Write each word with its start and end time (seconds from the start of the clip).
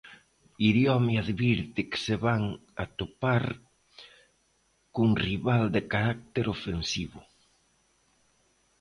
Iriome 0.67 1.17
advirte 1.21 1.85
que 1.91 1.99
se 2.05 2.17
van 2.23 2.43
atopar 2.85 3.43
cun 4.93 5.09
rival 5.27 5.63
de 5.75 5.81
carácter 5.93 6.45
ofensivo. 6.55 7.19